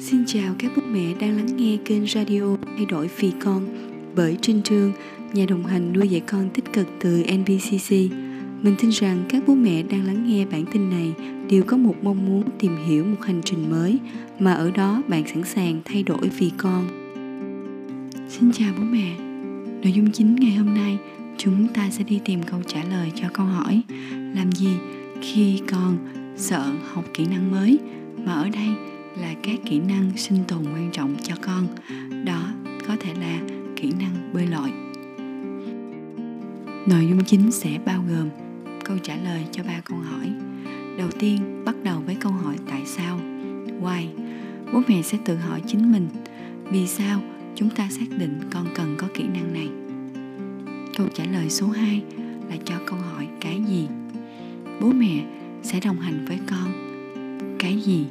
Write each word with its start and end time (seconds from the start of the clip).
Xin 0.00 0.24
chào 0.26 0.54
các 0.58 0.72
bố 0.76 0.82
mẹ 0.90 1.14
đang 1.20 1.36
lắng 1.36 1.56
nghe 1.56 1.76
kênh 1.84 2.06
radio 2.06 2.56
Thay 2.76 2.86
đổi 2.86 3.10
vì 3.16 3.32
con 3.44 3.66
bởi 4.16 4.36
Trinh 4.42 4.62
Trương, 4.62 4.92
nhà 5.32 5.46
đồng 5.48 5.66
hành 5.66 5.92
nuôi 5.92 6.08
dạy 6.08 6.20
con 6.20 6.50
tích 6.54 6.72
cực 6.72 6.86
từ 7.00 7.22
NBCC. 7.38 7.90
Mình 8.62 8.74
tin 8.78 8.90
rằng 8.90 9.24
các 9.28 9.42
bố 9.46 9.54
mẹ 9.54 9.82
đang 9.82 10.06
lắng 10.06 10.26
nghe 10.26 10.46
bản 10.46 10.64
tin 10.72 10.90
này 10.90 11.12
đều 11.50 11.62
có 11.66 11.76
một 11.76 11.94
mong 12.02 12.26
muốn 12.26 12.44
tìm 12.58 12.76
hiểu 12.86 13.04
một 13.04 13.16
hành 13.22 13.40
trình 13.44 13.70
mới 13.70 13.98
mà 14.38 14.52
ở 14.52 14.70
đó 14.70 15.02
bạn 15.08 15.22
sẵn 15.26 15.44
sàng 15.44 15.80
thay 15.84 16.02
đổi 16.02 16.28
vì 16.38 16.50
con. 16.56 16.88
Xin 18.28 18.52
chào 18.52 18.72
bố 18.78 18.84
mẹ. 18.84 19.16
Nội 19.82 19.92
dung 19.92 20.12
chính 20.12 20.34
ngày 20.34 20.52
hôm 20.52 20.74
nay 20.74 20.98
chúng 21.38 21.68
ta 21.68 21.90
sẽ 21.90 22.04
đi 22.04 22.20
tìm 22.24 22.42
câu 22.42 22.60
trả 22.66 22.84
lời 22.84 23.12
cho 23.14 23.28
câu 23.32 23.46
hỏi 23.46 23.82
làm 24.34 24.52
gì 24.52 24.76
khi 25.22 25.60
con 25.70 25.98
sợ 26.36 26.72
học 26.92 27.04
kỹ 27.14 27.26
năng 27.26 27.50
mới 27.50 27.78
mà 28.24 28.32
ở 28.32 28.48
đây 28.48 28.68
là 29.16 29.34
các 29.42 29.58
kỹ 29.64 29.80
năng 29.80 30.16
sinh 30.16 30.38
tồn 30.48 30.64
quan 30.64 30.90
trọng 30.92 31.16
cho 31.22 31.34
con. 31.40 31.66
Đó 32.24 32.52
có 32.88 32.96
thể 33.00 33.14
là 33.14 33.40
kỹ 33.76 33.92
năng 33.98 34.32
bơi 34.34 34.46
lội. 34.46 34.70
Nội 36.86 37.06
dung 37.08 37.24
chính 37.24 37.50
sẽ 37.52 37.78
bao 37.84 38.04
gồm 38.08 38.28
câu 38.84 38.98
trả 38.98 39.16
lời 39.16 39.44
cho 39.52 39.62
ba 39.62 39.80
câu 39.84 39.98
hỏi. 39.98 40.32
Đầu 40.98 41.08
tiên, 41.18 41.64
bắt 41.64 41.74
đầu 41.84 42.02
với 42.06 42.14
câu 42.20 42.32
hỏi 42.32 42.56
tại 42.70 42.82
sao? 42.86 43.20
Why? 43.82 44.06
Bố 44.72 44.82
mẹ 44.88 45.02
sẽ 45.02 45.18
tự 45.24 45.36
hỏi 45.36 45.62
chính 45.66 45.92
mình, 45.92 46.08
vì 46.70 46.86
sao 46.86 47.20
chúng 47.54 47.70
ta 47.70 47.88
xác 47.90 48.06
định 48.18 48.40
con 48.50 48.66
cần 48.74 48.94
có 48.98 49.08
kỹ 49.14 49.22
năng 49.22 49.52
này? 49.52 49.68
Câu 50.96 51.06
trả 51.14 51.24
lời 51.24 51.50
số 51.50 51.68
2 51.68 52.02
là 52.48 52.56
cho 52.64 52.74
câu 52.86 52.98
hỏi 52.98 53.28
cái 53.40 53.62
gì? 53.68 53.88
Bố 54.80 54.92
mẹ 54.92 55.24
sẽ 55.62 55.80
đồng 55.80 56.00
hành 56.00 56.24
với 56.28 56.38
con. 56.50 56.72
Cái 57.58 57.80
gì 57.80 58.06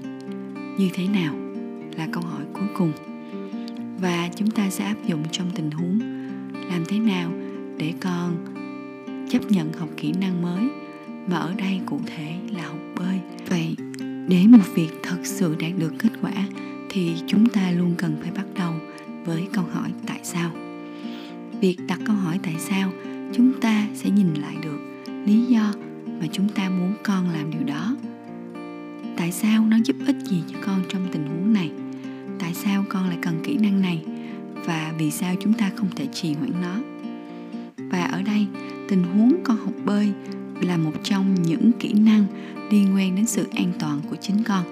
như 0.80 0.90
thế 0.94 1.08
nào 1.08 1.36
là 1.98 2.08
câu 2.12 2.24
hỏi 2.24 2.44
cuối 2.54 2.68
cùng. 2.74 2.92
Và 4.02 4.30
chúng 4.36 4.52
ta 4.52 4.70
sẽ 4.70 4.84
áp 4.84 4.96
dụng 5.08 5.24
trong 5.32 5.52
tình 5.56 5.72
huống 5.72 6.00
làm 6.70 6.84
thế 6.88 7.00
nào 7.00 7.32
để 7.78 7.94
con 8.02 8.46
chấp 9.30 9.52
nhận 9.52 9.74
học 9.74 9.90
kỹ 9.98 10.14
năng 10.22 10.42
mới 10.42 10.64
mà 11.28 11.38
ở 11.38 11.54
đây 11.58 11.80
cụ 11.86 12.00
thể 12.06 12.36
là 12.52 12.68
học 12.68 12.80
bơi. 12.96 13.20
Vậy 13.50 13.76
để 14.28 14.48
một 14.48 14.76
việc 14.76 14.90
thật 15.04 15.18
sự 15.24 15.56
đạt 15.60 15.72
được 15.78 15.94
kết 16.00 16.10
quả 16.22 16.34
thì 16.90 17.14
chúng 17.28 17.50
ta 17.50 17.72
luôn 17.72 17.96
cần 17.98 18.18
phải 18.22 18.32
bắt 18.32 18.46
đầu 18.56 18.74
với 19.26 19.48
câu 19.54 19.66
hỏi 19.74 19.90
tại 20.08 20.20
sao. 20.24 20.52
Việc 21.62 21.78
đặt 21.88 22.00
câu 22.06 22.16
hỏi 22.16 22.40
tại 22.44 22.56
sao, 22.60 22.92
chúng 23.34 23.62
ta 23.62 23.88
sẽ 23.94 24.10
nhìn 24.10 24.34
lại 24.34 24.56
được 24.64 24.80
lý 25.26 25.46
do 25.46 25.74
mà 26.06 26.28
chúng 26.32 26.50
ta 26.50 26.70
muốn 26.70 26.94
con 27.04 27.30
làm 27.30 27.52
điều 27.52 27.64
đó 27.64 27.96
tại 29.20 29.32
sao 29.32 29.66
nó 29.66 29.78
giúp 29.86 29.96
ích 30.06 30.16
gì 30.24 30.44
cho 30.52 30.58
con 30.66 30.84
trong 30.90 31.08
tình 31.12 31.28
huống 31.28 31.54
này? 31.54 31.72
Tại 32.40 32.54
sao 32.54 32.86
con 32.90 33.08
lại 33.08 33.18
cần 33.22 33.42
kỹ 33.44 33.58
năng 33.58 33.82
này? 33.82 34.04
Và 34.66 34.94
vì 34.98 35.12
sao 35.12 35.36
chúng 35.42 35.54
ta 35.54 35.72
không 35.76 35.90
thể 35.96 36.06
trì 36.14 36.34
hoãn 36.34 36.52
nó? 36.62 36.76
Và 37.78 38.04
ở 38.04 38.22
đây, 38.22 38.46
tình 38.90 39.04
huống 39.04 39.44
con 39.44 39.58
học 39.58 39.74
bơi 39.86 40.12
là 40.62 40.78
một 40.78 40.92
trong 41.04 41.36
những 41.44 41.72
kỹ 41.80 41.94
năng 41.94 42.26
liên 42.72 42.96
quan 42.96 43.16
đến 43.16 43.26
sự 43.26 43.48
an 43.56 43.72
toàn 43.80 44.02
của 44.10 44.16
chính 44.22 44.44
con. 44.44 44.64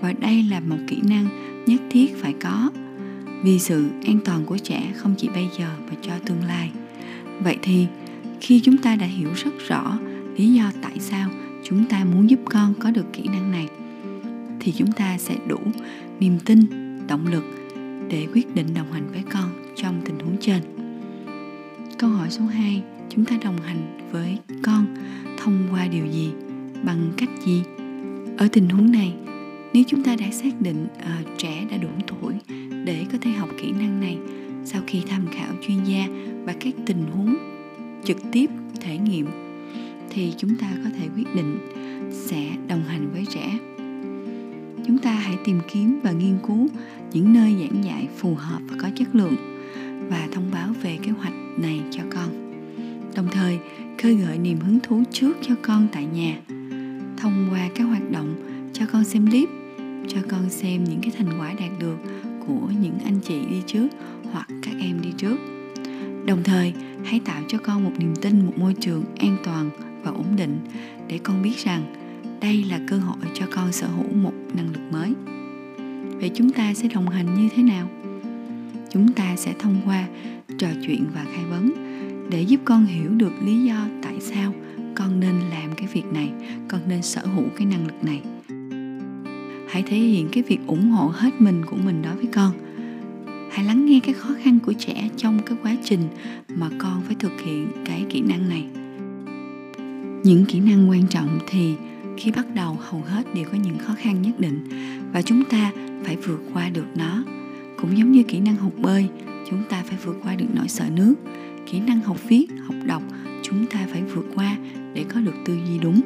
Và 0.00 0.12
đây 0.12 0.42
là 0.42 0.60
một 0.60 0.78
kỹ 0.88 1.00
năng 1.02 1.28
nhất 1.66 1.80
thiết 1.90 2.22
phải 2.22 2.34
có. 2.42 2.70
Vì 3.42 3.58
sự 3.58 3.90
an 4.06 4.18
toàn 4.24 4.44
của 4.44 4.58
trẻ 4.58 4.92
không 4.96 5.14
chỉ 5.18 5.28
bây 5.28 5.48
giờ 5.58 5.68
mà 5.88 5.96
cho 6.02 6.12
tương 6.26 6.44
lai. 6.44 6.70
Vậy 7.40 7.56
thì, 7.62 7.86
khi 8.40 8.60
chúng 8.60 8.76
ta 8.76 8.96
đã 8.96 9.06
hiểu 9.06 9.30
rất 9.34 9.68
rõ 9.68 9.98
lý 10.36 10.52
do 10.54 10.72
tại 10.82 11.00
sao 11.00 11.30
chúng 11.64 11.84
ta 11.84 12.04
muốn 12.04 12.30
giúp 12.30 12.40
con 12.44 12.74
có 12.80 12.90
được 12.90 13.12
kỹ 13.12 13.28
năng 13.28 13.50
này 13.50 13.68
thì 14.60 14.72
chúng 14.72 14.92
ta 14.92 15.18
sẽ 15.18 15.36
đủ 15.46 15.58
niềm 16.20 16.38
tin 16.44 16.60
động 17.06 17.26
lực 17.26 17.44
để 18.08 18.26
quyết 18.32 18.54
định 18.54 18.66
đồng 18.74 18.92
hành 18.92 19.12
với 19.12 19.22
con 19.32 19.50
trong 19.76 20.00
tình 20.04 20.18
huống 20.18 20.36
trên. 20.40 20.62
Câu 21.98 22.10
hỏi 22.10 22.30
số 22.30 22.44
2 22.44 22.82
chúng 23.08 23.24
ta 23.24 23.36
đồng 23.44 23.60
hành 23.60 24.10
với 24.12 24.38
con 24.62 24.96
thông 25.38 25.68
qua 25.70 25.86
điều 25.86 26.06
gì 26.06 26.30
bằng 26.82 27.12
cách 27.16 27.30
gì? 27.46 27.62
Ở 28.38 28.48
tình 28.52 28.68
huống 28.68 28.92
này 28.92 29.14
nếu 29.72 29.82
chúng 29.86 30.04
ta 30.04 30.16
đã 30.16 30.30
xác 30.30 30.60
định 30.60 30.86
uh, 30.96 31.38
trẻ 31.38 31.66
đã 31.70 31.76
đủ 31.76 31.88
tuổi 32.06 32.34
để 32.84 33.06
có 33.12 33.18
thể 33.20 33.30
học 33.30 33.48
kỹ 33.62 33.72
năng 33.72 34.00
này 34.00 34.18
sau 34.64 34.82
khi 34.86 35.02
tham 35.08 35.26
khảo 35.32 35.52
chuyên 35.66 35.84
gia 35.84 36.06
và 36.44 36.54
các 36.60 36.74
tình 36.86 37.04
huống 37.14 37.36
trực 38.04 38.16
tiếp 38.32 38.50
thể 38.80 38.98
nghiệm 38.98 39.26
thì 40.10 40.32
chúng 40.36 40.56
ta 40.56 40.70
có 40.84 40.90
thể 40.98 41.08
quyết 41.16 41.34
định 41.34 41.58
sẽ 42.12 42.50
đồng 42.68 42.82
hành 42.82 43.10
với 43.12 43.26
trẻ. 43.26 43.58
Chúng 44.86 44.98
ta 44.98 45.12
hãy 45.12 45.36
tìm 45.44 45.60
kiếm 45.72 46.00
và 46.02 46.12
nghiên 46.12 46.38
cứu 46.46 46.68
những 47.12 47.32
nơi 47.32 47.56
giảng 47.60 47.84
dạy 47.84 48.08
phù 48.16 48.34
hợp 48.34 48.60
và 48.68 48.76
có 48.82 48.88
chất 48.96 49.14
lượng 49.14 49.36
và 50.08 50.28
thông 50.32 50.50
báo 50.52 50.72
về 50.82 50.98
kế 51.02 51.10
hoạch 51.10 51.34
này 51.58 51.80
cho 51.90 52.02
con. 52.10 52.28
Đồng 53.16 53.28
thời, 53.32 53.58
khơi 54.02 54.14
gợi 54.14 54.38
niềm 54.38 54.58
hứng 54.60 54.78
thú 54.82 55.02
trước 55.12 55.36
cho 55.42 55.54
con 55.62 55.86
tại 55.92 56.06
nhà. 56.14 56.40
Thông 57.16 57.48
qua 57.50 57.68
các 57.74 57.84
hoạt 57.84 58.10
động, 58.10 58.34
cho 58.72 58.86
con 58.92 59.04
xem 59.04 59.30
clip, 59.30 59.48
cho 60.08 60.18
con 60.28 60.50
xem 60.50 60.84
những 60.84 61.00
cái 61.02 61.10
thành 61.18 61.40
quả 61.40 61.52
đạt 61.52 61.70
được 61.80 61.96
của 62.46 62.68
những 62.82 62.98
anh 63.04 63.20
chị 63.24 63.38
đi 63.50 63.62
trước 63.66 63.88
hoặc 64.32 64.48
các 64.62 64.72
em 64.80 65.00
đi 65.02 65.08
trước. 65.16 65.36
Đồng 66.26 66.42
thời, 66.44 66.72
hãy 67.04 67.20
tạo 67.24 67.42
cho 67.48 67.58
con 67.58 67.84
một 67.84 67.92
niềm 67.98 68.14
tin 68.22 68.46
một 68.46 68.52
môi 68.58 68.74
trường 68.80 69.04
an 69.18 69.36
toàn 69.44 69.70
và 70.02 70.10
ổn 70.10 70.36
định 70.36 70.58
để 71.08 71.18
con 71.22 71.42
biết 71.42 71.56
rằng 71.64 71.94
đây 72.40 72.64
là 72.70 72.80
cơ 72.88 72.98
hội 72.98 73.16
cho 73.34 73.46
con 73.50 73.72
sở 73.72 73.86
hữu 73.86 74.12
một 74.14 74.34
năng 74.54 74.72
lực 74.72 74.92
mới. 74.92 75.12
Vậy 76.20 76.30
chúng 76.34 76.50
ta 76.50 76.74
sẽ 76.74 76.88
đồng 76.88 77.08
hành 77.08 77.34
như 77.34 77.48
thế 77.56 77.62
nào? 77.62 77.88
Chúng 78.90 79.12
ta 79.12 79.36
sẽ 79.36 79.54
thông 79.58 79.76
qua 79.86 80.06
trò 80.58 80.68
chuyện 80.86 81.06
và 81.14 81.24
khai 81.34 81.44
vấn 81.44 81.72
để 82.30 82.42
giúp 82.42 82.60
con 82.64 82.86
hiểu 82.86 83.10
được 83.10 83.32
lý 83.44 83.64
do 83.64 83.86
tại 84.02 84.20
sao 84.20 84.52
con 84.94 85.20
nên 85.20 85.34
làm 85.50 85.74
cái 85.76 85.86
việc 85.92 86.04
này, 86.12 86.32
con 86.68 86.80
nên 86.88 87.02
sở 87.02 87.26
hữu 87.26 87.44
cái 87.56 87.66
năng 87.66 87.86
lực 87.86 88.04
này. 88.04 88.22
Hãy 89.68 89.82
thể 89.82 89.96
hiện 89.96 90.28
cái 90.32 90.42
việc 90.42 90.58
ủng 90.66 90.90
hộ 90.90 91.12
hết 91.14 91.40
mình 91.40 91.62
của 91.70 91.76
mình 91.76 92.02
đối 92.02 92.14
với 92.14 92.26
con. 92.26 92.52
Hãy 93.50 93.64
lắng 93.64 93.86
nghe 93.86 94.00
cái 94.00 94.14
khó 94.14 94.28
khăn 94.42 94.58
của 94.66 94.72
trẻ 94.72 95.08
trong 95.16 95.38
cái 95.46 95.58
quá 95.62 95.76
trình 95.84 96.00
mà 96.48 96.70
con 96.78 97.02
phải 97.06 97.16
thực 97.18 97.40
hiện 97.40 97.68
cái 97.84 98.04
kỹ 98.10 98.20
năng 98.20 98.48
này 98.48 98.64
những 100.24 100.44
kỹ 100.44 100.60
năng 100.60 100.90
quan 100.90 101.06
trọng 101.06 101.38
thì 101.46 101.74
khi 102.16 102.30
bắt 102.30 102.46
đầu 102.54 102.76
hầu 102.80 103.02
hết 103.06 103.34
đều 103.34 103.44
có 103.44 103.58
những 103.58 103.78
khó 103.78 103.94
khăn 103.98 104.22
nhất 104.22 104.40
định 104.40 104.58
và 105.12 105.22
chúng 105.22 105.44
ta 105.44 105.72
phải 106.04 106.16
vượt 106.16 106.40
qua 106.54 106.68
được 106.68 106.86
nó. 106.94 107.24
Cũng 107.76 107.98
giống 107.98 108.12
như 108.12 108.22
kỹ 108.22 108.40
năng 108.40 108.56
học 108.56 108.72
bơi, 108.78 109.08
chúng 109.50 109.62
ta 109.70 109.82
phải 109.86 109.98
vượt 110.04 110.16
qua 110.24 110.34
được 110.34 110.46
nỗi 110.54 110.68
sợ 110.68 110.84
nước. 110.94 111.14
Kỹ 111.70 111.80
năng 111.80 112.00
học 112.00 112.16
viết, 112.28 112.46
học 112.66 112.74
đọc, 112.86 113.02
chúng 113.42 113.66
ta 113.66 113.86
phải 113.92 114.02
vượt 114.02 114.24
qua 114.34 114.56
để 114.94 115.04
có 115.14 115.20
được 115.20 115.34
tư 115.44 115.58
duy 115.68 115.78
đúng. 115.78 116.00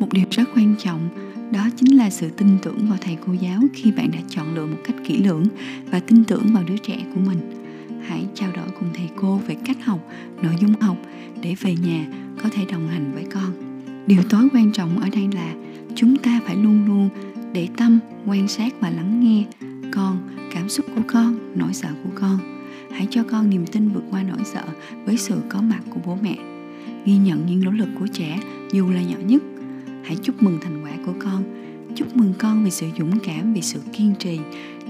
Một 0.00 0.12
điều 0.12 0.24
rất 0.30 0.48
quan 0.54 0.74
trọng, 0.78 1.08
đó 1.52 1.68
chính 1.76 1.96
là 1.96 2.10
sự 2.10 2.30
tin 2.30 2.48
tưởng 2.62 2.86
vào 2.88 2.98
thầy 3.00 3.16
cô 3.26 3.32
giáo 3.32 3.60
khi 3.74 3.92
bạn 3.92 4.10
đã 4.12 4.18
chọn 4.28 4.54
lựa 4.54 4.66
một 4.66 4.78
cách 4.84 4.96
kỹ 5.04 5.18
lưỡng 5.18 5.44
và 5.90 6.00
tin 6.00 6.24
tưởng 6.24 6.46
vào 6.52 6.64
đứa 6.68 6.76
trẻ 6.76 7.04
của 7.14 7.20
mình 7.20 7.61
hãy 8.06 8.26
trao 8.34 8.52
đổi 8.52 8.68
cùng 8.80 8.88
thầy 8.94 9.08
cô 9.16 9.36
về 9.36 9.56
cách 9.64 9.84
học, 9.84 10.08
nội 10.42 10.54
dung 10.60 10.80
học 10.80 10.96
để 11.42 11.54
về 11.60 11.74
nhà 11.82 12.06
có 12.42 12.48
thể 12.52 12.64
đồng 12.72 12.88
hành 12.88 13.12
với 13.14 13.24
con. 13.34 13.52
Điều 14.06 14.22
tối 14.30 14.48
quan 14.52 14.72
trọng 14.72 14.98
ở 14.98 15.08
đây 15.12 15.28
là 15.34 15.54
chúng 15.94 16.16
ta 16.16 16.40
phải 16.46 16.56
luôn 16.56 16.86
luôn 16.86 17.08
để 17.52 17.68
tâm, 17.76 17.98
quan 18.26 18.48
sát 18.48 18.72
và 18.80 18.90
lắng 18.90 19.20
nghe 19.20 19.44
con, 19.92 20.28
cảm 20.54 20.68
xúc 20.68 20.86
của 20.94 21.02
con, 21.06 21.38
nỗi 21.54 21.74
sợ 21.74 21.88
của 22.04 22.10
con. 22.14 22.38
Hãy 22.90 23.06
cho 23.10 23.22
con 23.22 23.50
niềm 23.50 23.66
tin 23.66 23.88
vượt 23.88 24.04
qua 24.10 24.22
nỗi 24.22 24.44
sợ 24.44 24.64
với 25.04 25.16
sự 25.16 25.40
có 25.48 25.60
mặt 25.60 25.80
của 25.90 26.00
bố 26.06 26.18
mẹ. 26.22 26.36
Ghi 27.04 27.16
nhận 27.16 27.46
những 27.46 27.64
nỗ 27.64 27.70
lực 27.70 27.88
của 27.98 28.06
trẻ, 28.06 28.40
dù 28.72 28.90
là 28.90 29.02
nhỏ 29.02 29.16
nhất. 29.26 29.42
Hãy 30.04 30.16
chúc 30.22 30.42
mừng 30.42 30.58
thành 30.62 30.84
quả 30.84 30.92
của 31.06 31.14
con. 31.18 31.42
Chúc 31.94 32.16
mừng 32.16 32.32
con 32.38 32.64
vì 32.64 32.70
sự 32.70 32.86
dũng 32.98 33.18
cảm, 33.18 33.54
vì 33.54 33.62
sự 33.62 33.80
kiên 33.92 34.14
trì 34.18 34.38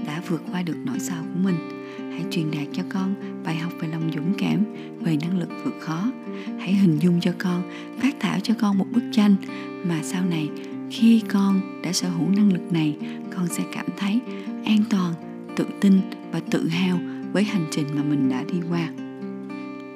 đã 0.05 0.21
vượt 0.29 0.43
qua 0.51 0.61
được 0.61 0.77
nỗi 0.85 0.99
sợ 0.99 1.15
của 1.21 1.39
mình 1.43 1.55
hãy 1.97 2.23
truyền 2.31 2.51
đạt 2.51 2.67
cho 2.73 2.83
con 2.89 3.15
bài 3.43 3.55
học 3.55 3.73
về 3.79 3.87
lòng 3.87 4.11
dũng 4.15 4.33
cảm, 4.37 4.63
về 4.99 5.17
năng 5.21 5.39
lực 5.39 5.49
vượt 5.63 5.75
khó. 5.79 6.11
Hãy 6.59 6.73
hình 6.73 6.99
dung 6.99 7.19
cho 7.21 7.33
con, 7.37 7.61
phát 8.01 8.15
thảo 8.19 8.39
cho 8.43 8.53
con 8.59 8.77
một 8.77 8.85
bức 8.93 9.03
tranh 9.11 9.35
mà 9.83 9.99
sau 10.03 10.25
này, 10.25 10.49
khi 10.91 11.21
con 11.33 11.61
đã 11.83 11.93
sở 11.93 12.09
hữu 12.09 12.29
năng 12.29 12.53
lực 12.53 12.71
này, 12.71 12.97
con 13.35 13.47
sẽ 13.47 13.63
cảm 13.73 13.85
thấy 13.97 14.19
an 14.65 14.83
toàn, 14.89 15.13
tự 15.55 15.65
tin 15.81 15.93
và 16.31 16.39
tự 16.39 16.67
hào 16.67 16.99
với 17.31 17.43
hành 17.43 17.65
trình 17.71 17.85
mà 17.95 18.03
mình 18.03 18.29
đã 18.29 18.43
đi 18.43 18.57
qua. 18.69 18.89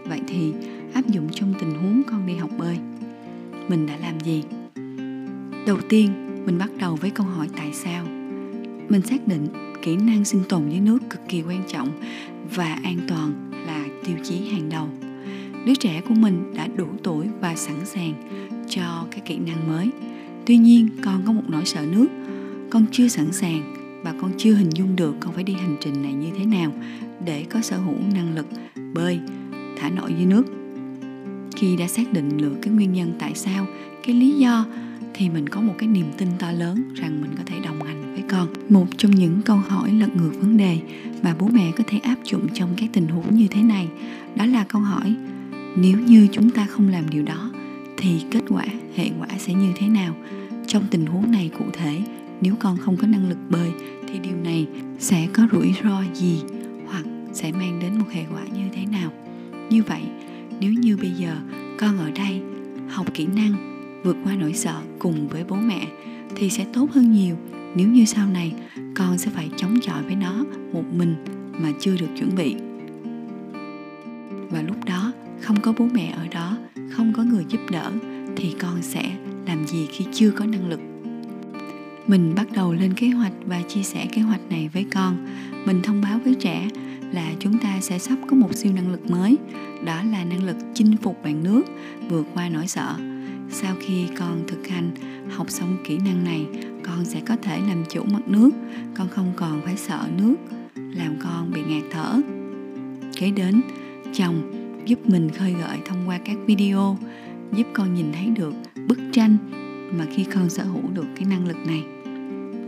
Vậy 0.06 0.22
thì, 0.28 0.54
áp 0.94 1.08
dụng 1.08 1.28
trong 1.32 1.54
tình 1.60 1.72
huống 1.72 2.04
con 2.04 2.26
đi 2.26 2.36
học 2.36 2.50
bơi, 2.58 2.78
mình 3.68 3.86
đã 3.86 3.98
làm 3.98 4.20
gì? 4.20 4.44
Đầu 5.66 5.78
tiên, 5.90 6.12
mình 6.46 6.58
bắt 6.58 6.70
đầu 6.80 6.96
với 6.96 7.10
câu 7.10 7.26
hỏi 7.26 7.48
tại 7.58 7.74
sao. 7.74 8.06
Mình 8.90 9.02
xác 9.02 9.28
định 9.28 9.48
kỹ 9.88 9.96
năng 9.96 10.26
sinh 10.26 10.42
tồn 10.50 10.70
dưới 10.70 10.80
nước 10.80 11.00
cực 11.10 11.22
kỳ 11.30 11.42
quan 11.42 11.64
trọng 11.68 11.90
và 12.56 12.80
an 12.84 12.98
toàn 13.08 13.52
là 13.68 13.86
tiêu 14.06 14.16
chí 14.24 14.50
hàng 14.50 14.70
đầu. 14.70 14.88
Đứa 15.66 15.76
trẻ 15.76 16.02
của 16.10 16.14
mình 16.14 16.54
đã 16.56 16.68
đủ 16.76 16.88
tuổi 17.04 17.26
và 17.42 17.56
sẵn 17.56 17.86
sàng 17.86 18.14
cho 18.70 19.06
cái 19.12 19.20
kỹ 19.26 19.38
năng 19.38 19.68
mới. 19.68 19.90
Tuy 20.46 20.58
nhiên, 20.58 20.90
con 21.04 21.22
có 21.26 21.34
một 21.34 21.42
nỗi 21.48 21.66
sợ 21.66 21.86
nước. 21.92 22.08
Con 22.70 22.86
chưa 22.92 23.08
sẵn 23.08 23.32
sàng 23.32 23.74
và 24.04 24.14
con 24.22 24.32
chưa 24.38 24.54
hình 24.54 24.70
dung 24.70 24.96
được 24.96 25.16
con 25.20 25.34
phải 25.34 25.44
đi 25.44 25.54
hành 25.54 25.78
trình 25.82 26.02
này 26.02 26.14
như 26.14 26.28
thế 26.38 26.46
nào 26.46 26.72
để 27.26 27.46
có 27.50 27.62
sở 27.62 27.78
hữu 27.78 27.96
năng 28.14 28.36
lực 28.36 28.48
bơi, 28.94 29.20
thả 29.78 29.90
nổi 29.90 30.14
dưới 30.18 30.26
nước. 30.26 30.44
Khi 31.56 31.78
đã 31.78 31.88
xác 31.88 32.14
định 32.14 32.38
được 32.38 32.56
cái 32.62 32.74
nguyên 32.74 32.94
nhân 32.94 33.14
tại 33.20 33.32
sao, 33.36 33.66
cái 34.06 34.16
lý 34.16 34.32
do 34.32 34.66
thì 35.14 35.30
mình 35.30 35.50
có 35.50 35.62
một 35.62 35.74
cái 35.78 35.90
niềm 35.90 36.06
tin 36.18 36.28
to 36.40 36.52
lớn 36.52 36.94
rằng 36.96 37.22
mình 37.22 37.32
có 37.38 37.44
thể 37.46 37.60
đồng 37.60 37.82
hành 37.84 38.14
với 38.14 38.24
con. 38.30 38.48
Một 38.70 38.86
trong 38.98 39.12
những 39.12 39.42
câu 39.46 39.58
hỏi 39.58 39.92
lật 39.92 40.16
ngược 40.16 40.32
vấn 40.40 40.58
đề 40.58 40.80
mà 41.24 41.36
bố 41.40 41.48
mẹ 41.48 41.72
có 41.78 41.84
thể 41.88 41.98
áp 41.98 42.16
dụng 42.24 42.48
trong 42.54 42.70
các 42.78 42.90
tình 42.94 43.08
huống 43.08 43.36
như 43.36 43.48
thế 43.48 43.64
này, 43.64 43.88
đó 44.36 44.46
là 44.46 44.64
câu 44.64 44.82
hỏi, 44.82 45.16
nếu 45.76 46.00
như 46.00 46.28
chúng 46.32 46.50
ta 46.50 46.66
không 46.66 46.88
làm 46.88 47.10
điều 47.10 47.24
đó, 47.24 47.52
thì 47.98 48.22
kết 48.32 48.44
quả, 48.50 48.66
hệ 48.96 49.10
quả 49.20 49.28
sẽ 49.38 49.54
như 49.54 49.72
thế 49.76 49.88
nào? 49.88 50.16
Trong 50.68 50.84
tình 50.92 51.06
huống 51.06 51.32
này 51.32 51.52
cụ 51.60 51.66
thể, 51.74 52.02
nếu 52.42 52.56
con 52.60 52.78
không 52.78 52.98
có 52.98 53.08
năng 53.08 53.30
lực 53.30 53.38
bơi, 53.50 53.72
thì 54.08 54.20
điều 54.20 54.38
này 54.44 54.68
sẽ 55.00 55.28
có 55.34 55.48
rủi 55.52 55.74
ro 55.84 56.04
gì? 56.14 56.42
Hoặc 56.88 57.04
sẽ 57.34 57.52
mang 57.52 57.80
đến 57.82 58.00
một 58.00 58.06
hệ 58.12 58.24
quả 58.34 58.42
như 58.54 58.64
thế 58.74 58.86
nào? 58.86 59.12
Như 59.70 59.84
vậy, 59.84 60.02
nếu 60.60 60.74
như 60.74 60.98
bây 60.98 61.12
giờ 61.12 61.36
con 61.80 61.98
ở 61.98 62.12
đây, 62.12 62.42
học 62.90 63.14
kỹ 63.14 63.28
năng 63.36 63.77
vượt 64.04 64.18
qua 64.24 64.36
nỗi 64.36 64.54
sợ 64.54 64.82
cùng 65.00 65.28
với 65.28 65.44
bố 65.44 65.56
mẹ 65.56 65.88
thì 66.36 66.50
sẽ 66.50 66.66
tốt 66.74 66.92
hơn 66.92 67.12
nhiều. 67.12 67.36
Nếu 67.76 67.88
như 67.88 68.06
sau 68.06 68.28
này, 68.28 68.54
con 68.96 69.18
sẽ 69.18 69.32
phải 69.32 69.50
chống 69.58 69.80
chọi 69.82 70.04
với 70.04 70.16
nó 70.16 70.46
một 70.74 70.84
mình 70.94 71.16
mà 71.60 71.72
chưa 71.80 71.98
được 71.98 72.08
chuẩn 72.20 72.36
bị. 72.36 72.56
Và 74.50 74.62
lúc 74.62 74.86
đó, 74.86 75.14
không 75.42 75.62
có 75.62 75.74
bố 75.78 75.86
mẹ 75.94 76.14
ở 76.18 76.28
đó, 76.28 76.58
không 76.92 77.14
có 77.18 77.24
người 77.24 77.46
giúp 77.50 77.62
đỡ, 77.72 77.92
thì 78.36 78.56
con 78.60 78.82
sẽ 78.82 79.12
làm 79.46 79.68
gì 79.68 79.88
khi 79.92 80.06
chưa 80.12 80.32
có 80.32 80.46
năng 80.46 80.70
lực? 80.70 80.80
Mình 82.08 82.34
bắt 82.36 82.48
đầu 82.54 82.74
lên 82.74 82.94
kế 82.94 83.10
hoạch 83.10 83.34
và 83.46 83.62
chia 83.62 83.84
sẻ 83.84 84.08
kế 84.12 84.22
hoạch 84.22 84.42
này 84.50 84.70
với 84.74 84.86
con. 84.94 85.28
Mình 85.66 85.82
thông 85.84 86.02
báo 86.02 86.20
với 86.26 86.36
trẻ 86.36 86.70
là 87.12 87.34
chúng 87.40 87.58
ta 87.58 87.78
sẽ 87.82 88.00
sắp 88.00 88.18
có 88.28 88.36
một 88.36 88.54
siêu 88.54 88.72
năng 88.76 88.92
lực 88.92 89.12
mới. 89.12 89.38
Đó 89.86 90.04
là 90.12 90.24
năng 90.24 90.44
lực 90.44 90.58
chinh 90.74 90.98
phục 90.98 91.24
bạn 91.24 91.44
nước, 91.44 91.64
vượt 92.10 92.26
qua 92.34 92.50
nỗi 92.50 92.68
sợ 92.68 92.96
sau 93.50 93.76
khi 93.80 94.08
con 94.20 94.44
thực 94.48 94.68
hành 94.68 94.92
học 95.30 95.50
xong 95.50 95.78
kỹ 95.84 95.98
năng 96.06 96.24
này, 96.24 96.46
con 96.84 97.06
sẽ 97.06 97.22
có 97.28 97.36
thể 97.36 97.60
làm 97.68 97.84
chủ 97.90 98.04
mặt 98.04 98.28
nước. 98.28 98.50
Con 98.98 99.08
không 99.10 99.34
còn 99.36 99.62
phải 99.66 99.78
sợ 99.78 100.08
nước, 100.18 100.36
làm 100.76 101.16
con 101.24 101.52
bị 101.52 101.62
ngạt 101.68 101.84
thở. 101.92 102.22
Kế 103.18 103.32
đến, 103.32 103.62
chồng 104.14 104.52
giúp 104.86 105.10
mình 105.10 105.30
khơi 105.30 105.54
gợi 105.54 105.78
thông 105.86 106.08
qua 106.08 106.20
các 106.26 106.38
video, 106.46 106.98
giúp 107.56 107.68
con 107.74 107.94
nhìn 107.94 108.06
thấy 108.14 108.30
được 108.30 108.54
bức 108.88 109.00
tranh 109.12 109.38
mà 109.98 110.06
khi 110.14 110.24
con 110.24 110.50
sở 110.50 110.64
hữu 110.64 110.84
được 110.94 111.06
cái 111.16 111.26
năng 111.26 111.48
lực 111.48 111.58
này. 111.68 111.84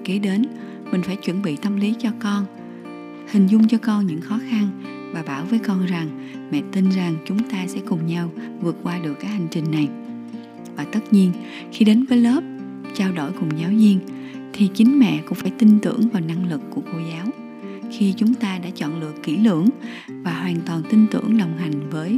Kế 0.06 0.20
đến, 0.20 0.46
mình 0.92 1.02
phải 1.02 1.16
chuẩn 1.16 1.42
bị 1.42 1.56
tâm 1.56 1.76
lý 1.76 1.96
cho 2.00 2.10
con, 2.20 2.46
hình 3.32 3.48
dung 3.48 3.68
cho 3.68 3.78
con 3.78 4.08
những 4.08 4.22
khó 4.22 4.40
khăn 4.50 4.68
và 5.14 5.24
bảo 5.24 5.46
với 5.46 5.60
con 5.60 5.86
rằng, 5.86 6.08
mẹ 6.52 6.62
tin 6.72 6.90
rằng 6.90 7.16
chúng 7.26 7.50
ta 7.50 7.68
sẽ 7.68 7.80
cùng 7.86 8.08
nhau 8.08 8.32
vượt 8.62 8.76
qua 8.84 9.00
được 9.00 9.14
cái 9.20 9.32
hành 9.32 9.48
trình 9.52 9.72
này 9.72 9.90
và 10.76 10.84
tất 10.84 11.14
nhiên, 11.14 11.32
khi 11.72 11.86
đến 11.86 12.06
với 12.10 12.18
lớp, 12.18 12.42
trao 12.96 13.12
đổi 13.12 13.32
cùng 13.40 13.60
giáo 13.60 13.70
viên, 13.70 14.00
thì 14.54 14.70
chính 14.74 15.00
mẹ 15.00 15.22
cũng 15.26 15.38
phải 15.38 15.52
tin 15.52 15.80
tưởng 15.80 16.10
vào 16.14 16.22
năng 16.28 16.50
lực 16.50 16.62
của 16.70 16.82
cô 16.94 17.00
giáo. 17.12 17.28
Khi 17.92 18.14
chúng 18.18 18.34
ta 18.34 18.58
đã 18.58 18.70
chọn 18.76 19.00
lựa 19.00 19.14
kỹ 19.24 19.38
lưỡng 19.38 19.70
và 20.08 20.34
hoàn 20.34 20.56
toàn 20.66 20.82
tin 20.90 21.06
tưởng 21.12 21.38
đồng 21.38 21.58
hành 21.58 21.90
với 21.90 22.18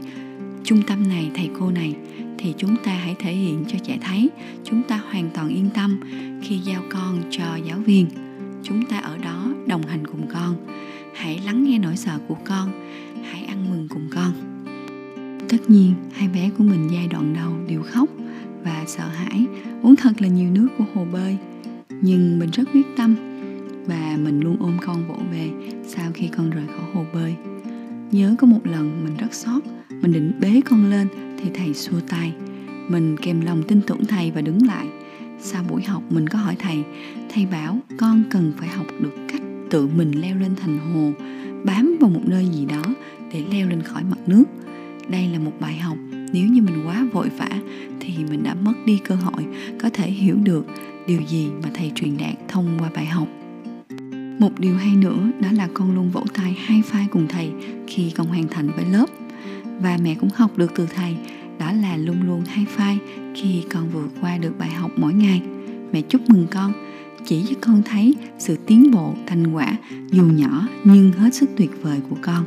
trung 0.64 0.82
tâm 0.88 1.10
này, 1.10 1.32
thầy 1.34 1.50
cô 1.60 1.72
này, 1.72 1.96
thì 2.38 2.54
chúng 2.58 2.76
ta 2.86 2.92
hãy 2.92 3.16
thể 3.20 3.34
hiện 3.34 3.64
cho 3.68 3.78
trẻ 3.84 3.98
thấy 4.02 4.30
chúng 4.64 4.84
ta 4.84 5.02
hoàn 5.12 5.30
toàn 5.34 5.50
yên 5.50 5.70
tâm 5.74 6.00
khi 6.42 6.58
giao 6.58 6.84
con 6.90 7.22
cho 7.30 7.56
giáo 7.66 7.80
viên. 7.80 8.08
Chúng 8.64 8.86
ta 8.86 8.98
ở 8.98 9.18
đó 9.18 9.48
đồng 9.68 9.88
hành 9.88 10.08
cùng 10.08 10.28
con. 10.34 10.56
Hãy 11.16 11.40
lắng 11.46 11.64
nghe 11.64 11.80
nỗi 11.80 11.98
sợ 11.98 12.20
của 12.28 12.38
con. 12.46 12.70
Hãy 13.24 13.44
ăn 13.44 13.70
mừng 13.72 13.88
cùng 13.88 14.08
con. 14.12 14.32
Tất 15.50 15.70
nhiên, 15.70 15.94
hai 16.12 16.28
bé 16.28 16.50
của 16.58 16.64
mình 16.64 16.88
giai 16.92 17.08
đoạn 17.08 17.34
đầu 17.34 17.54
đều 17.68 17.84
khóc 17.84 18.10
sợ 18.98 19.08
hãi, 19.08 19.46
uống 19.84 19.96
thật 19.96 20.22
là 20.22 20.28
nhiều 20.28 20.50
nước 20.52 20.68
của 20.78 20.86
hồ 20.94 21.06
bơi. 21.12 21.38
Nhưng 22.02 22.40
mình 22.40 22.50
rất 22.54 22.64
quyết 22.74 22.86
tâm 22.98 23.16
và 23.86 24.18
mình 24.24 24.40
luôn 24.40 24.58
ôm 24.60 24.78
con 24.86 25.08
vỗ 25.08 25.16
về 25.32 25.50
sau 25.88 26.12
khi 26.14 26.28
con 26.28 26.50
rời 26.50 26.68
khỏi 26.68 26.86
hồ 26.94 27.06
bơi. 27.14 27.36
Nhớ 28.12 28.36
có 28.40 28.48
một 28.48 28.60
lần 28.64 29.04
mình 29.04 29.18
rất 29.18 29.34
sót 29.34 29.60
mình 30.02 30.12
định 30.12 30.32
bế 30.40 30.62
con 30.70 30.90
lên 30.90 31.08
thì 31.38 31.50
thầy 31.54 31.74
xua 31.74 32.00
tay. 32.10 32.34
Mình 32.88 33.18
kèm 33.22 33.42
lòng 33.42 33.64
tin 33.68 33.82
tưởng 33.82 34.06
thầy 34.06 34.32
và 34.32 34.42
đứng 34.42 34.68
lại. 34.68 34.88
Sau 35.40 35.64
buổi 35.70 35.84
học 35.84 36.04
mình 36.10 36.30
có 36.30 36.40
hỏi 36.40 36.56
thầy 36.60 36.84
thầy 37.34 37.46
bảo 37.46 37.80
con 37.98 38.24
cần 38.30 38.54
phải 38.58 38.70
học 38.70 38.88
được 39.00 39.16
cách 39.28 39.42
tự 39.70 39.88
mình 39.88 40.12
leo 40.22 40.36
lên 40.36 40.56
thành 40.56 40.80
hồ, 40.80 41.12
bám 41.66 41.98
vào 42.02 42.10
một 42.10 42.22
nơi 42.26 42.46
gì 42.46 42.66
đó 42.66 42.84
để 43.34 43.44
leo 43.52 43.70
lên 43.70 43.82
khỏi 43.82 44.04
mặt 44.04 44.20
nước. 44.28 44.44
Đây 45.10 45.28
là 45.28 45.40
một 45.40 45.54
bài 45.60 45.78
học 45.78 45.98
nếu 46.34 46.48
như 46.48 46.62
mình 46.62 46.86
quá 46.86 47.06
vội 47.14 47.30
vã 47.38 47.50
thì 48.00 48.14
mình 48.30 48.44
đã 48.44 48.54
mất 48.54 48.74
đi 48.86 48.98
cơ 48.98 49.16
hội 49.16 49.46
có 49.82 49.90
thể 49.94 50.12
hiểu 50.12 50.36
được 50.44 50.66
điều 51.08 51.22
gì 51.22 51.48
mà 51.64 51.70
thầy 51.74 51.92
truyền 51.96 52.18
đạt 52.18 52.34
thông 52.48 52.78
qua 52.80 52.90
bài 52.96 53.06
học. 53.06 53.28
Một 54.40 54.60
điều 54.60 54.78
hay 54.78 54.96
nữa 54.96 55.32
đó 55.40 55.50
là 55.52 55.68
con 55.74 55.96
luôn 55.96 56.10
vỗ 56.10 56.24
tay 56.34 56.56
hai 56.66 56.82
phai 56.86 57.08
cùng 57.12 57.28
thầy 57.28 57.52
khi 57.88 58.12
con 58.16 58.28
hoàn 58.28 58.48
thành 58.48 58.72
với 58.76 58.86
lớp. 58.92 59.06
Và 59.80 59.98
mẹ 60.04 60.16
cũng 60.16 60.30
học 60.36 60.58
được 60.58 60.72
từ 60.76 60.88
thầy, 60.96 61.16
đó 61.60 61.72
là 61.72 61.98
luôn 61.98 62.24
luôn 62.28 62.44
hai 62.48 62.66
phai 62.70 62.98
khi 63.36 63.64
con 63.74 63.90
vượt 63.90 64.10
qua 64.22 64.38
được 64.38 64.58
bài 64.60 64.70
học 64.70 64.92
mỗi 64.98 65.14
ngày. 65.14 65.42
Mẹ 65.92 66.02
chúc 66.02 66.30
mừng 66.30 66.48
con, 66.52 66.74
chỉ 67.26 67.44
cho 67.50 67.56
con 67.62 67.82
thấy 67.86 68.16
sự 68.40 68.58
tiến 68.66 68.92
bộ, 68.92 69.14
thành 69.28 69.54
quả 69.54 69.76
dù 70.12 70.24
nhỏ 70.24 70.68
nhưng 70.84 71.12
hết 71.12 71.34
sức 71.34 71.50
tuyệt 71.58 71.72
vời 71.82 72.00
của 72.10 72.18
con. 72.22 72.44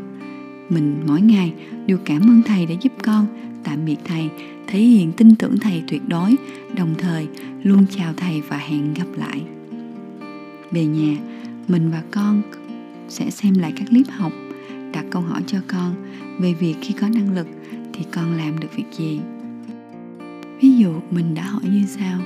Mình 0.69 1.03
mỗi 1.07 1.21
ngày 1.21 1.53
đều 1.87 1.99
cảm 2.05 2.23
ơn 2.23 2.43
thầy 2.47 2.67
đã 2.67 2.75
giúp 2.81 2.93
con 3.03 3.27
tạm 3.65 3.85
biệt 3.85 3.97
thầy, 4.05 4.31
thể 4.67 4.79
hiện 4.79 5.13
tin 5.13 5.35
tưởng 5.35 5.59
thầy 5.59 5.83
tuyệt 5.89 6.03
đối, 6.09 6.37
đồng 6.77 6.95
thời 6.99 7.27
luôn 7.63 7.87
chào 7.91 8.13
thầy 8.17 8.41
và 8.41 8.57
hẹn 8.57 8.95
gặp 8.95 9.07
lại. 9.17 9.43
Về 10.71 10.85
nhà, 10.85 11.17
mình 11.69 11.91
và 11.91 12.03
con 12.11 12.43
sẽ 13.09 13.31
xem 13.31 13.55
lại 13.55 13.73
các 13.77 13.85
clip 13.91 14.07
học, 14.11 14.33
đặt 14.93 15.05
câu 15.11 15.23
hỏi 15.23 15.43
cho 15.47 15.59
con 15.67 15.95
về 16.41 16.55
việc 16.55 16.75
khi 16.81 16.95
có 17.01 17.09
năng 17.09 17.35
lực 17.35 17.47
thì 17.93 18.05
con 18.13 18.37
làm 18.37 18.61
được 18.61 18.69
việc 18.77 18.87
gì. 18.93 19.21
Ví 20.61 20.77
dụ, 20.77 20.93
mình 21.11 21.35
đã 21.35 21.43
hỏi 21.43 21.63
như 21.65 21.85
sau, 21.87 22.21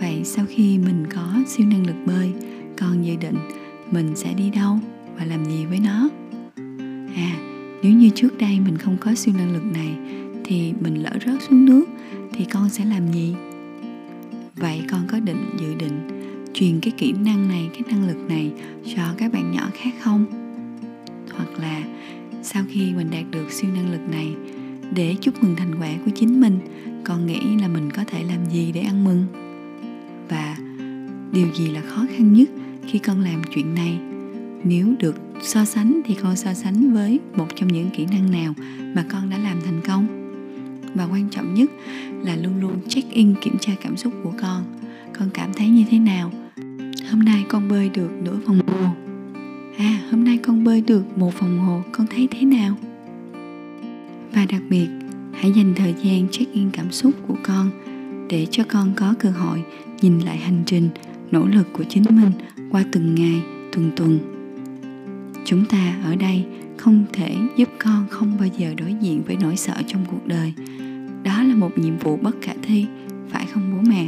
vậy 0.00 0.20
sau 0.24 0.44
khi 0.48 0.78
mình 0.78 1.06
có 1.14 1.34
siêu 1.46 1.66
năng 1.66 1.86
lực 1.86 1.96
bơi, 2.06 2.32
con 2.78 3.06
dự 3.06 3.16
định 3.16 3.36
mình 3.90 4.12
sẽ 4.14 4.34
đi 4.34 4.50
đâu 4.50 4.78
và 5.18 5.24
làm 5.24 5.44
gì 5.44 5.64
với 5.64 5.80
nó? 5.80 6.08
À 7.16 7.48
nếu 7.82 7.92
như 7.92 8.10
trước 8.14 8.38
đây 8.38 8.60
mình 8.60 8.78
không 8.78 8.96
có 9.00 9.14
siêu 9.14 9.34
năng 9.38 9.52
lực 9.52 9.64
này 9.64 9.96
thì 10.48 10.72
mình 10.80 10.94
lỡ 10.94 11.10
rớt 11.26 11.42
xuống 11.48 11.64
nước 11.64 11.84
thì 12.32 12.44
con 12.44 12.68
sẽ 12.68 12.84
làm 12.84 13.12
gì? 13.12 13.34
Vậy 14.56 14.82
con 14.90 15.00
có 15.08 15.20
định 15.20 15.50
dự 15.60 15.74
định 15.74 16.00
truyền 16.54 16.80
cái 16.80 16.92
kỹ 16.96 17.12
năng 17.12 17.48
này, 17.48 17.70
cái 17.72 17.82
năng 17.86 18.08
lực 18.08 18.28
này 18.28 18.52
cho 18.96 19.02
các 19.18 19.32
bạn 19.32 19.52
nhỏ 19.52 19.68
khác 19.74 19.90
không? 20.00 20.24
Hoặc 21.34 21.58
là 21.58 21.82
sau 22.42 22.62
khi 22.68 22.92
mình 22.96 23.10
đạt 23.10 23.24
được 23.30 23.52
siêu 23.52 23.70
năng 23.74 23.92
lực 23.92 24.08
này, 24.10 24.34
để 24.94 25.16
chúc 25.20 25.42
mừng 25.42 25.56
thành 25.56 25.74
quả 25.80 25.90
của 26.04 26.10
chính 26.14 26.40
mình, 26.40 26.58
con 27.04 27.26
nghĩ 27.26 27.40
là 27.60 27.68
mình 27.68 27.90
có 27.90 28.04
thể 28.06 28.22
làm 28.22 28.50
gì 28.50 28.72
để 28.72 28.80
ăn 28.80 29.04
mừng? 29.04 29.26
Và 30.28 30.56
điều 31.32 31.46
gì 31.54 31.68
là 31.68 31.80
khó 31.80 32.04
khăn 32.16 32.32
nhất 32.32 32.48
khi 32.86 32.98
con 32.98 33.20
làm 33.20 33.42
chuyện 33.54 33.74
này? 33.74 33.98
Nếu 34.64 34.94
được 34.98 35.16
so 35.42 35.64
sánh 35.64 36.00
thì 36.04 36.14
con 36.22 36.36
so 36.36 36.54
sánh 36.54 36.92
với 36.92 37.20
một 37.36 37.46
trong 37.56 37.68
những 37.68 37.90
kỹ 37.90 38.06
năng 38.10 38.30
nào 38.30 38.54
mà 38.94 39.04
con 39.10 39.30
đã 39.30 39.38
làm 39.38 39.60
thành 39.60 39.80
công? 39.86 40.17
Và 40.94 41.04
quan 41.04 41.28
trọng 41.30 41.54
nhất 41.54 41.70
là 42.22 42.36
luôn 42.36 42.60
luôn 42.60 42.76
check 42.88 43.10
in 43.10 43.34
kiểm 43.40 43.58
tra 43.58 43.72
cảm 43.82 43.96
xúc 43.96 44.12
của 44.22 44.32
con. 44.40 44.64
Con 45.18 45.30
cảm 45.34 45.52
thấy 45.52 45.68
như 45.68 45.84
thế 45.90 45.98
nào? 45.98 46.32
Hôm 47.10 47.20
nay 47.24 47.44
con 47.48 47.68
bơi 47.68 47.88
được 47.88 48.10
nửa 48.22 48.36
vòng 48.46 48.60
hồ. 48.66 48.88
À 49.78 50.00
hôm 50.10 50.24
nay 50.24 50.38
con 50.42 50.64
bơi 50.64 50.80
được 50.80 51.18
một 51.18 51.40
vòng 51.40 51.58
hồ. 51.58 51.82
Con 51.92 52.06
thấy 52.06 52.28
thế 52.30 52.44
nào? 52.44 52.76
Và 54.32 54.46
đặc 54.50 54.62
biệt, 54.70 54.88
hãy 55.32 55.52
dành 55.52 55.74
thời 55.76 55.94
gian 56.02 56.28
check 56.30 56.52
in 56.52 56.70
cảm 56.70 56.92
xúc 56.92 57.12
của 57.28 57.36
con 57.42 57.70
để 58.28 58.46
cho 58.50 58.64
con 58.68 58.92
có 58.96 59.14
cơ 59.18 59.30
hội 59.30 59.62
nhìn 60.00 60.18
lại 60.18 60.36
hành 60.36 60.62
trình, 60.66 60.88
nỗ 61.30 61.46
lực 61.46 61.72
của 61.72 61.84
chính 61.84 62.04
mình 62.10 62.30
qua 62.70 62.84
từng 62.92 63.14
ngày, 63.14 63.42
từng 63.72 63.90
tuần. 63.96 64.18
Chúng 65.44 65.64
ta 65.64 65.94
ở 66.04 66.16
đây 66.16 66.44
không 66.88 67.04
thể 67.12 67.36
giúp 67.56 67.68
con 67.78 68.06
không 68.10 68.36
bao 68.38 68.48
giờ 68.58 68.74
đối 68.76 68.94
diện 69.00 69.22
với 69.26 69.36
nỗi 69.40 69.56
sợ 69.56 69.74
trong 69.86 70.04
cuộc 70.10 70.26
đời. 70.26 70.52
Đó 71.22 71.42
là 71.42 71.54
một 71.54 71.78
nhiệm 71.78 71.98
vụ 71.98 72.16
bất 72.16 72.36
khả 72.42 72.52
thi, 72.62 72.86
phải 73.28 73.46
không 73.46 73.72
bố 73.76 73.82
mẹ? 73.90 74.06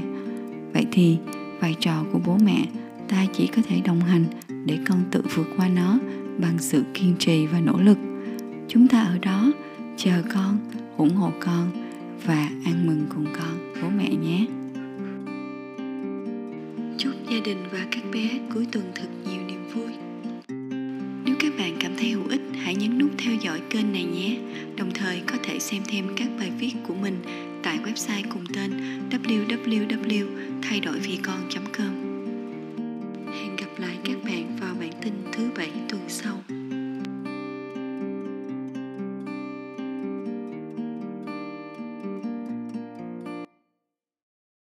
Vậy 0.73 0.87
thì, 0.93 1.19
vai 1.61 1.75
trò 1.81 2.05
của 2.13 2.21
bố 2.27 2.37
mẹ, 2.45 2.67
ta 3.09 3.27
chỉ 3.33 3.47
có 3.47 3.63
thể 3.69 3.81
đồng 3.81 4.01
hành 4.01 4.25
để 4.65 4.79
con 4.89 4.99
tự 5.11 5.23
vượt 5.35 5.47
qua 5.57 5.69
nó 5.69 5.99
bằng 6.39 6.59
sự 6.59 6.85
kiên 6.95 7.15
trì 7.19 7.47
và 7.47 7.61
nỗ 7.61 7.81
lực. 7.81 7.99
Chúng 8.69 8.89
ta 8.89 9.01
ở 9.01 9.19
đó, 9.19 9.53
chờ 9.97 10.23
con, 10.35 10.59
ủng 10.97 11.15
hộ 11.15 11.33
con 11.41 11.71
và 12.27 12.51
ăn 12.65 12.87
mừng 12.87 13.07
cùng 13.15 13.27
con, 13.39 13.73
bố 13.83 13.89
mẹ 13.89 14.11
nhé. 14.15 14.47
Chúc 16.99 17.13
gia 17.31 17.41
đình 17.45 17.59
và 17.73 17.87
các 17.91 18.03
bé 18.13 18.29
cuối 18.55 18.67
tuần 18.73 18.85
thật 18.95 19.09
nhiều 19.31 19.40
dõi 23.51 23.61
kênh 23.71 23.93
này 23.93 24.05
nhé. 24.05 24.37
Đồng 24.77 24.91
thời 24.91 25.21
có 25.27 25.35
thể 25.43 25.59
xem 25.59 25.83
thêm 25.89 26.05
các 26.17 26.29
bài 26.39 26.51
viết 26.59 26.73
của 26.89 26.95
mình 26.95 27.19
tại 27.63 27.79
website 27.79 28.25
cùng 28.33 28.45
tên 28.55 28.71
www 29.11 30.27